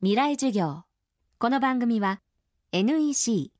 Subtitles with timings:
[0.00, 0.84] 未来授業。
[1.40, 2.20] この番組は
[2.70, 3.50] NEC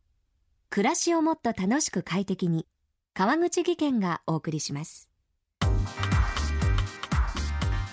[0.70, 2.64] 暮らしをもっと楽しく快適に
[3.12, 5.10] 川口義賢がお送りします。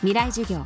[0.01, 0.63] 未来授業。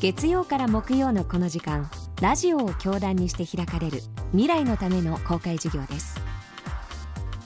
[0.00, 1.90] 月曜から木曜のこの時間
[2.22, 3.98] ラジオを教壇にして開かれる
[4.30, 6.20] 未来のための公開授業です。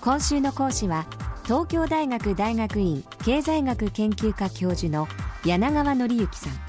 [0.02, 1.06] 今週の講師は
[1.44, 5.08] 東京大学大学院経済学研究科教授の
[5.46, 6.67] 柳川紀之さん。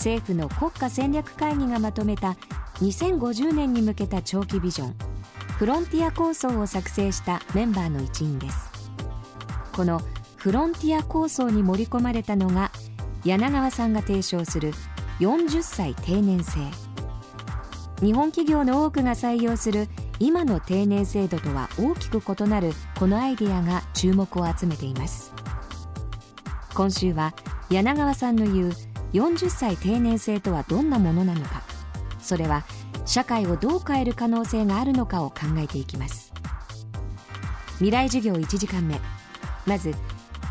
[0.00, 2.38] 政府の国家戦略会議がまとめた
[2.80, 4.94] 2050年に向けた長期ビジョン
[5.58, 8.70] フロンティア構想を作成したメンバーの一員です。
[9.74, 10.00] この
[10.36, 12.72] フロンティア構想に盛り込まれたのが
[13.26, 14.72] 柳川さんが提唱する
[15.18, 16.60] 40歳定年制。
[18.00, 19.86] 日本企業の多くが採用する
[20.18, 25.34] 今の定年制度とは大きく異なるこのアイデアが注目を集めています。
[26.72, 27.34] 今週は
[27.68, 28.72] 柳川さんの言う
[29.12, 31.62] 40歳定年制とはどんなものなのか。
[32.20, 32.64] それは
[33.06, 36.32] 社会をどう変える可能性があるのかを考えていきます。
[37.74, 39.00] 未来授業1時間目。
[39.66, 39.94] まず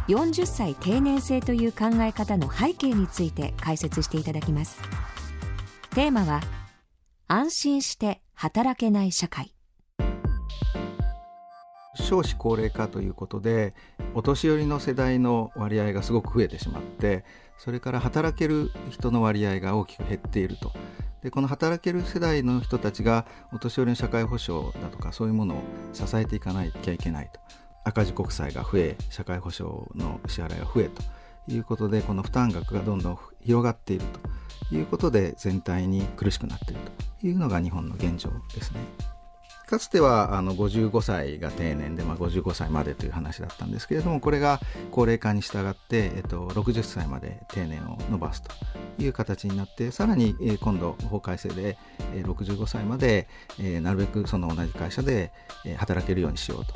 [0.08, 4.80] 40歳定年制という考え方の背景について解説していただきます。
[5.92, 6.42] テーマは
[7.28, 9.54] 安心して働けない社会。
[11.96, 13.74] 少子高齢化ということで
[14.14, 17.24] お年寄りの世代の割合がすごく増えてしまって
[17.58, 20.72] それから働ける人の割合が大きく減っていると。
[21.22, 27.42] でこの働ける世代の人たちがお年寄りの社会保障だとかそういうものを支えていかなきゃいけないと。
[27.84, 31.02] 赤字国債が増え社会保障の支払いが増えと。
[31.52, 34.20] いうことでこの負担額がどんどん広がっていると。
[34.72, 36.82] いうことで全体に苦しくなっている
[37.20, 37.28] と。
[37.28, 38.80] いうのが日本の現状ですね。
[39.70, 48.50] かつてはあの55歳が定年で、まあ、55歳までという話だったんですけれどもこれが高齢化に従って、えっと、60歳まで定年を延ばすと
[48.98, 51.78] いう形になってさらに、え、今度法改正で、
[52.16, 53.28] え、65歳まで、
[53.60, 55.32] え、なるべくその同じ会社で、
[55.64, 56.74] え、働けるようにしようと。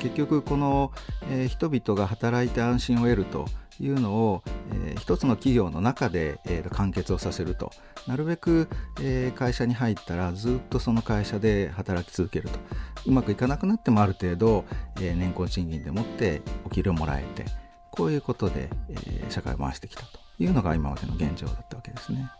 [0.00, 0.92] 結局この、
[1.30, 3.44] え、人々が働いて安心を得ると
[3.80, 4.42] いうのを、
[4.72, 7.72] えー、一つの企業の中で、えー、完結をさせると
[8.06, 8.68] なるべく、
[9.00, 12.58] えー、会社に入ったらずっとその会社で働き続けると
[13.06, 14.64] うまくいかなくなってもある程度、
[15.00, 17.44] えー、年功賃金でもってお給料もらえて
[17.90, 22.30] こういうことで、えー、社会を回してきたというのが今までの現状だったわけですね。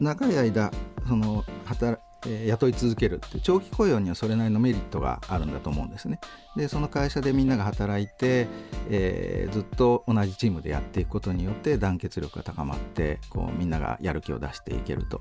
[0.00, 0.72] 長い間
[1.06, 2.01] その働
[2.46, 6.20] 雇い続けるって長期雇用にはそれなりのメリットがあるんだと思うんですね。
[6.56, 8.46] でその会社でみんなが働いて、
[8.90, 15.20] えー、ずっと同じチームでやっていくことによって団結力が高まってこうみんながやる気を出していけると、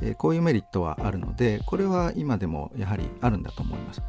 [0.00, 4.02] えー、こういうメリットはあるのでこれは今でもやはりあるんだと思います。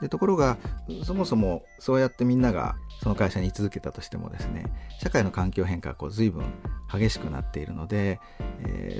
[0.00, 0.56] でところが
[1.04, 4.64] そもそもそうやってみんながその会社に居続けたとしてもですね
[4.98, 6.44] 社会の環境変化がこう随分
[6.90, 8.18] 激しくなっているので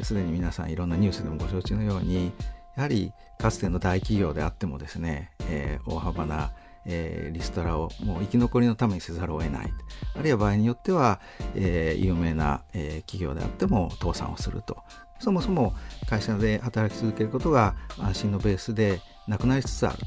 [0.03, 2.33] すで、えー、に皆さんいろんなニュースでもご承知のように
[2.81, 6.51] やはりかつての大企業であってもですね、えー、大幅な、
[6.87, 9.73] えー、リストラをもう生き残りのためにせざるを得ない。
[10.19, 11.21] あるいは場合によっては、
[11.55, 14.79] えー、有名な、え企業であっても倒産をすると。
[15.19, 15.75] そもそも
[16.09, 19.99] 会社で働き続けることが安心のベースでなくなりつつある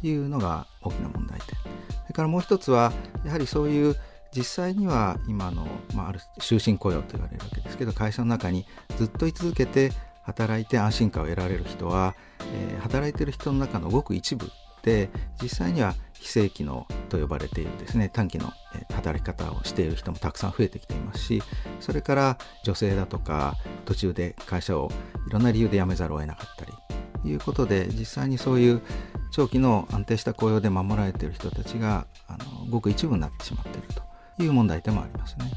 [0.00, 1.48] というのが大きな問題点。
[1.48, 2.92] それからもう一つは
[3.24, 3.96] やはりそういう
[4.32, 9.90] 実際には今の、まあ、ある終身雇用と言われるわけですけど会社の中にずっと居続けて
[10.30, 12.14] 働いて安心感を得られる人は、
[12.54, 14.50] えー、働いてる人の中のごく一部
[14.82, 15.10] で
[15.42, 18.52] 実際には非正規のと呼ばれているですね短期の
[18.94, 21.42] 働き方をしている人もたくさん増えてきていますし
[21.80, 24.90] それから女性だとか途中で会社を
[25.26, 26.72] いろんな理由で辞めざるを得なかったり
[27.22, 28.82] ということで実際にそういう
[29.32, 33.88] 長期の安定した雇用で守られている人たちがあのごく一部になってしまっている
[34.36, 35.52] という問題点もありますね。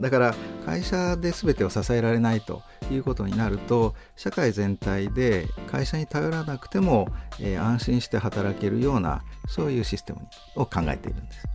[0.00, 7.08] だから会社で全てを支えられないということになると社会全体で会社に頼らなくても、
[7.40, 10.20] えー、安心して働けるようなそういうシステム
[10.56, 11.48] を考えているんです。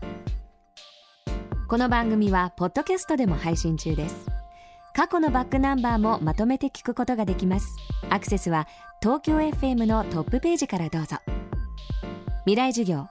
[1.68, 4.28] この番組はポッドキャストでも配信中です。
[4.94, 7.68] 過去のバックナンバーもまとめて聞くことができます。
[8.10, 8.68] アクセスは
[9.02, 11.18] 東京 FM のトップページからどうぞ。
[12.46, 13.08] 未来授業。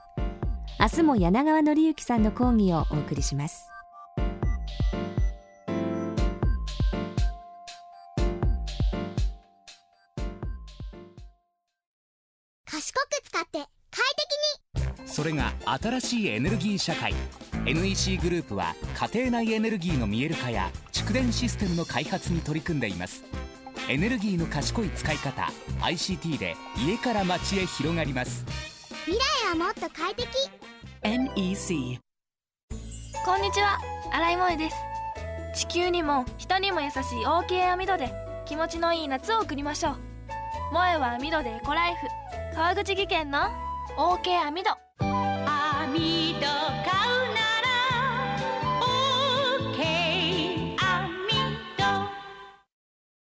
[0.79, 3.76] 明日も柳川紀之さんの講義をお送りします。
[15.17, 17.11] それが新しいエネルギー社会。
[17.65, 18.75] NEC グループは
[19.11, 23.23] 家庭内エネルギーの見える化や蓄電システムの開発に取り組んでいます。
[23.89, 25.51] エネルギーの賢い使い方
[25.81, 28.45] ICT で家から街へ広がります。
[29.05, 30.27] 未来はもっと快適。
[31.01, 31.99] NEC
[33.25, 33.79] こんにちは。
[34.13, 34.75] 新井萌です。
[35.55, 38.13] 地球にも人にも優しい OK 網戸で
[38.45, 39.95] 気持ちのいい夏を送りましょう。
[40.69, 42.26] 萌えは網戸でエコライフ
[42.57, 43.37] 川口技研の
[43.97, 45.27] OK 網戸網戸買
[45.61, 45.93] う
[46.41, 47.69] なら
[49.61, 51.29] OK 網
[51.77, 51.83] 戸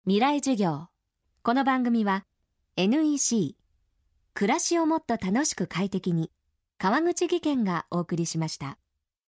[0.04, 0.88] 未来授業。
[1.42, 2.26] この番組は
[2.76, 3.56] NEC
[4.34, 6.30] 暮らしをもっと楽しく快適に
[6.78, 8.78] 川口技研がお送りしました